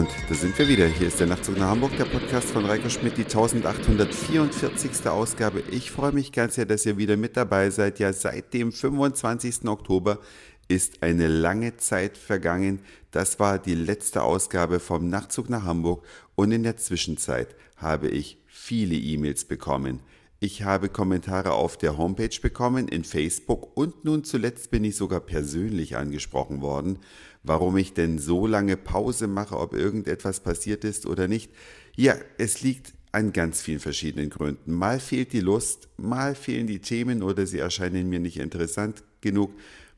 [0.00, 0.86] Und da sind wir wieder.
[0.86, 5.06] Hier ist der Nachtzug nach Hamburg, der Podcast von Reiko Schmidt, die 1844.
[5.06, 5.62] Ausgabe.
[5.70, 7.98] Ich freue mich ganz sehr, dass ihr wieder mit dabei seid.
[7.98, 9.68] Ja, seit dem 25.
[9.68, 10.18] Oktober
[10.68, 12.80] ist eine lange Zeit vergangen.
[13.10, 16.02] Das war die letzte Ausgabe vom Nachtzug nach Hamburg
[16.34, 20.00] und in der Zwischenzeit habe ich viele E-Mails bekommen.
[20.42, 25.20] Ich habe Kommentare auf der Homepage bekommen, in Facebook und nun zuletzt bin ich sogar
[25.20, 26.98] persönlich angesprochen worden,
[27.42, 31.52] warum ich denn so lange Pause mache, ob irgendetwas passiert ist oder nicht.
[31.94, 34.72] Ja, es liegt an ganz vielen verschiedenen Gründen.
[34.72, 39.50] Mal fehlt die Lust, mal fehlen die Themen oder sie erscheinen mir nicht interessant genug,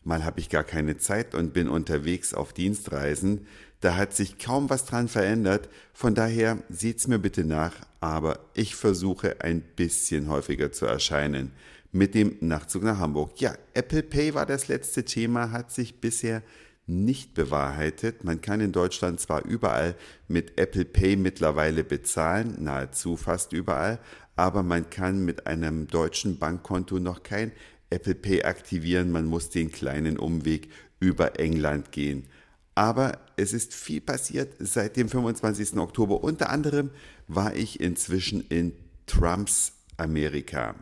[0.03, 3.47] mal habe ich gar keine Zeit und bin unterwegs auf Dienstreisen.
[3.83, 5.69] Da hat sich kaum was dran verändert.
[5.93, 11.51] Von daher seht's mir bitte nach, aber ich versuche ein bisschen häufiger zu erscheinen
[11.91, 13.41] mit dem Nachtzug nach Hamburg.
[13.41, 16.43] Ja, Apple Pay war das letzte Thema, hat sich bisher
[16.87, 18.23] nicht bewahrheitet.
[18.23, 19.97] Man kann in Deutschland zwar überall
[20.29, 23.99] mit Apple Pay mittlerweile bezahlen, nahezu fast überall,
[24.37, 27.51] aber man kann mit einem deutschen Bankkonto noch kein
[27.91, 29.11] Apple Pay aktivieren.
[29.11, 32.29] Man muss den kleinen Umweg über England gehen.
[32.75, 35.77] Aber es ist viel passiert seit dem 25.
[35.77, 36.23] Oktober.
[36.23, 36.91] Unter anderem
[37.27, 38.73] war ich inzwischen in
[39.07, 40.77] Trumps Amerika.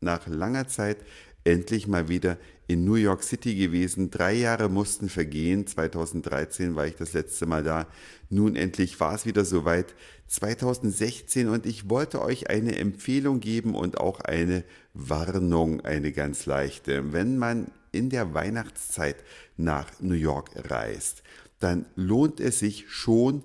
[0.00, 0.98] Nach langer Zeit
[1.44, 2.38] endlich mal wieder
[2.68, 4.10] in New York City gewesen.
[4.10, 5.66] Drei Jahre mussten vergehen.
[5.66, 7.86] 2013 war ich das letzte Mal da.
[8.30, 9.94] Nun endlich war es wieder soweit.
[10.28, 17.12] 2016 und ich wollte euch eine Empfehlung geben und auch eine Warnung, eine ganz leichte.
[17.12, 19.16] Wenn man in der Weihnachtszeit
[19.56, 21.22] nach New York reist,
[21.58, 23.44] dann lohnt es sich schon,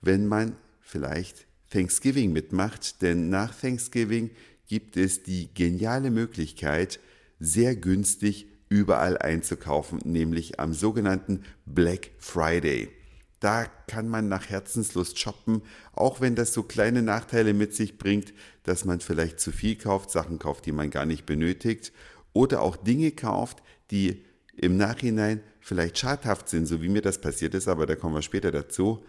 [0.00, 4.30] wenn man vielleicht Thanksgiving mitmacht, denn nach Thanksgiving
[4.66, 7.00] gibt es die geniale Möglichkeit,
[7.38, 12.88] sehr günstig überall einzukaufen, nämlich am sogenannten Black Friday.
[13.40, 18.32] Da kann man nach Herzenslust shoppen, auch wenn das so kleine Nachteile mit sich bringt,
[18.62, 21.92] dass man vielleicht zu viel kauft, Sachen kauft, die man gar nicht benötigt,
[22.32, 24.24] oder auch Dinge kauft, die
[24.56, 28.22] im Nachhinein vielleicht schadhaft sind, so wie mir das passiert ist, aber da kommen wir
[28.22, 29.04] später dazu.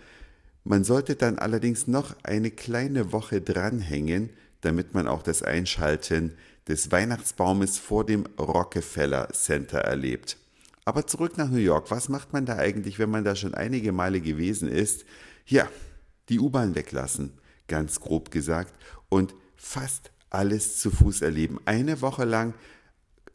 [0.63, 4.29] Man sollte dann allerdings noch eine kleine Woche dranhängen,
[4.61, 6.35] damit man auch das Einschalten
[6.67, 10.37] des Weihnachtsbaumes vor dem Rockefeller Center erlebt.
[10.85, 11.91] Aber zurück nach New York.
[11.91, 15.05] Was macht man da eigentlich, wenn man da schon einige Male gewesen ist?
[15.45, 15.67] Ja,
[16.29, 17.33] die U-Bahn weglassen,
[17.67, 18.73] ganz grob gesagt,
[19.09, 21.59] und fast alles zu Fuß erleben.
[21.65, 22.53] Eine Woche lang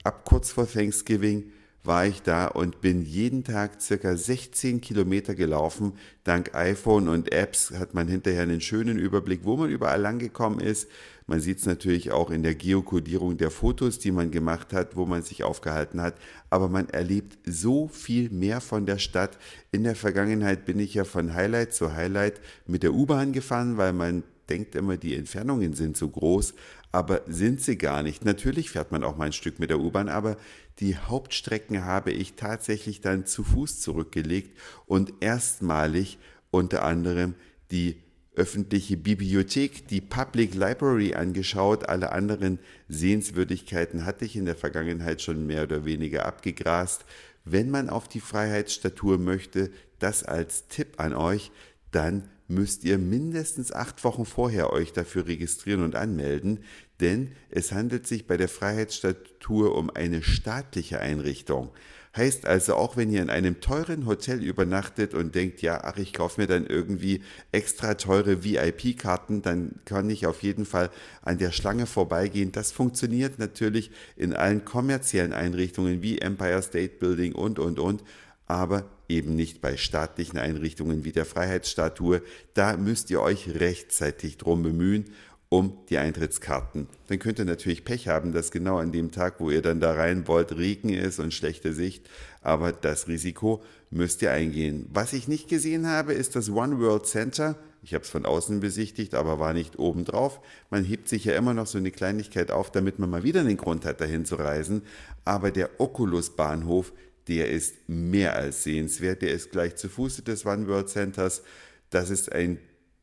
[0.04, 1.52] ab kurz vor Thanksgiving
[1.88, 5.94] war ich da und bin jeden Tag circa 16 Kilometer gelaufen.
[6.22, 10.88] Dank iPhone und Apps hat man hinterher einen schönen Überblick, wo man überall angekommen ist.
[11.27, 15.06] Man sieht es natürlich auch in der Geokodierung der Fotos, die man gemacht hat, wo
[15.06, 16.15] man sich aufgehalten hat.
[16.50, 19.38] Aber man erlebt so viel mehr von der Stadt.
[19.72, 23.94] In der Vergangenheit bin ich ja von Highlight zu Highlight mit der U-Bahn gefahren, weil
[23.94, 26.54] man denkt immer, die Entfernungen sind so groß,
[26.92, 28.25] aber sind sie gar nicht.
[28.25, 30.36] Natürlich fährt man auch mal ein Stück mit der U-Bahn, aber
[30.78, 36.19] die Hauptstrecken habe ich tatsächlich dann zu Fuß zurückgelegt und erstmalig
[36.50, 37.34] unter anderem
[37.70, 38.03] die
[38.38, 41.88] öffentliche Bibliothek, die Public Library angeschaut.
[41.88, 47.04] Alle anderen Sehenswürdigkeiten hatte ich in der Vergangenheit schon mehr oder weniger abgegrast.
[47.44, 51.50] Wenn man auf die Freiheitsstatue möchte, das als Tipp an euch,
[51.91, 56.60] dann müsst ihr mindestens acht Wochen vorher euch dafür registrieren und anmelden,
[57.00, 61.71] denn es handelt sich bei der Freiheitsstatue um eine staatliche Einrichtung.
[62.16, 66.12] Heißt also, auch wenn ihr in einem teuren Hotel übernachtet und denkt, ja, ach, ich
[66.12, 67.22] kaufe mir dann irgendwie
[67.53, 70.91] extra teure VIP-Karten, dann kann ich auf jeden Fall
[71.22, 72.50] an der Schlange vorbeigehen.
[72.50, 78.03] Das funktioniert natürlich in allen kommerziellen Einrichtungen wie Empire State Building und, und, und
[78.47, 82.22] aber eben nicht bei staatlichen Einrichtungen wie der Freiheitsstatue.
[82.54, 85.06] Da müsst ihr euch rechtzeitig drum bemühen,
[85.48, 86.88] um die Eintrittskarten.
[87.06, 89.92] Dann könnt ihr natürlich Pech haben, dass genau an dem Tag, wo ihr dann da
[89.92, 92.09] rein wollt, Regen ist und schlechte Sicht.
[92.42, 94.86] Aber das Risiko müsst ihr eingehen.
[94.92, 97.56] Was ich nicht gesehen habe, ist das One World Center.
[97.83, 100.41] Ich habe es von außen besichtigt, aber war nicht oben drauf.
[100.68, 103.56] Man hebt sich ja immer noch so eine Kleinigkeit auf, damit man mal wieder einen
[103.56, 104.83] Grund hat, dahin zu reisen.
[105.24, 106.92] Aber der Oculus Bahnhof,
[107.28, 109.22] der ist mehr als sehenswert.
[109.22, 111.42] Der ist gleich zu Fuße des One World Centers.
[111.91, 112.59] Das ist ein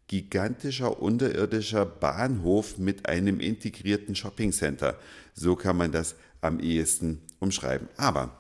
[0.08, 5.00] gigantischer unterirdischer Bahnhof mit einem integrierten Shopping Center.
[5.34, 7.88] So kann man das am ehesten umschreiben.
[7.98, 8.38] Aber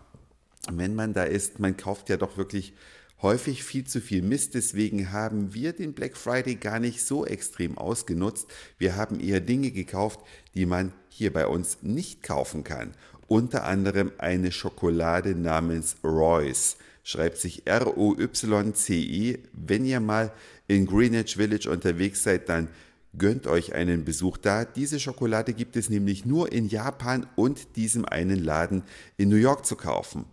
[0.72, 2.74] wenn man da ist, man kauft ja doch wirklich
[3.22, 4.56] häufig viel zu viel Mist.
[4.56, 8.48] Deswegen haben wir den Black Friday gar nicht so extrem ausgenutzt.
[8.78, 10.20] Wir haben eher Dinge gekauft,
[10.54, 12.94] die man hier bei uns nicht kaufen kann
[13.28, 16.78] unter anderem eine Schokolade namens Royce.
[17.04, 19.40] schreibt sich R-O-Y-C-E.
[19.54, 20.32] Wenn ihr mal
[20.68, 22.68] in Greenwich Village unterwegs seid, dann
[23.18, 24.66] gönnt euch einen Besuch da.
[24.66, 28.84] Diese Schokolade gibt es nämlich nur in Japan und diesem einen Laden
[29.18, 30.26] in New York zu kaufen.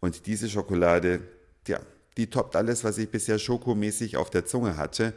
[0.00, 1.20] Und diese Schokolade,
[1.66, 1.80] ja,
[2.16, 5.14] die toppt alles, was ich bisher schokomäßig auf der Zunge hatte.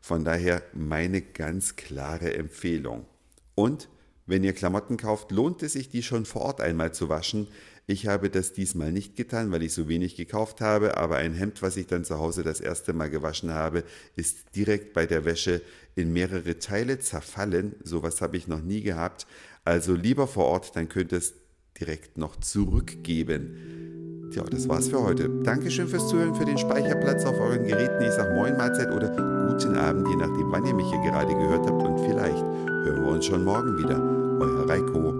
[0.00, 3.06] Von daher meine ganz klare Empfehlung.
[3.54, 3.88] Und
[4.26, 7.48] wenn ihr Klamotten kauft, lohnt es sich, die schon vor Ort einmal zu waschen.
[7.86, 11.62] Ich habe das diesmal nicht getan, weil ich so wenig gekauft habe, aber ein Hemd,
[11.62, 13.82] was ich dann zu Hause das erste Mal gewaschen habe,
[14.14, 15.62] ist direkt bei der Wäsche
[15.96, 17.74] in mehrere Teile zerfallen.
[17.82, 19.26] Sowas habe ich noch nie gehabt.
[19.64, 21.34] Also lieber vor Ort, dann könnt ihr es
[21.78, 24.01] direkt noch zurückgeben.
[24.32, 25.28] Tja, das war's für heute.
[25.28, 28.02] Dankeschön fürs Zuhören, für den Speicherplatz auf euren Geräten.
[28.02, 31.66] Ich sage Moin Mahlzeit oder guten Abend, je nachdem, wann ihr mich hier gerade gehört
[31.66, 31.82] habt.
[31.82, 34.00] Und vielleicht hören wir uns schon morgen wieder.
[34.40, 35.12] Euer Reiko.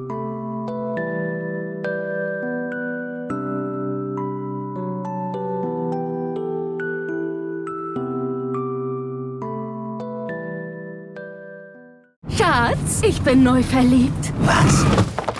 [12.30, 14.32] Schatz, ich bin neu verliebt.
[14.40, 14.86] Was?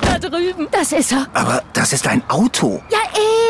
[0.02, 0.68] Da drüben.
[0.70, 1.26] Das ist er.
[1.32, 2.82] Aber das ist ein Auto.
[2.90, 2.98] Ja,